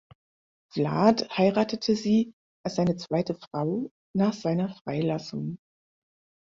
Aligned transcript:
Vlad 0.73 1.29
heiratete 1.37 1.95
sie 1.95 2.33
als 2.65 2.73
seine 2.77 2.95
zweite 2.95 3.35
Frau 3.35 3.91
nach 4.15 4.33
seiner 4.33 4.69
Freilassung. 4.77 5.59